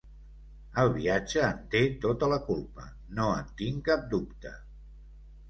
[0.83, 2.87] El viatge en té tota la culpa,
[3.21, 4.57] no en tinc cap dubte.